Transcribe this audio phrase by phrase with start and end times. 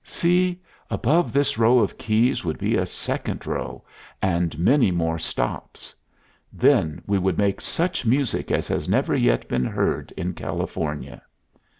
[0.03, 0.59] See!
[0.89, 3.83] above this row of keys would be a second row,
[4.19, 5.93] and many more stops.
[6.51, 11.21] Then we would make such music as has never yet been heard in California.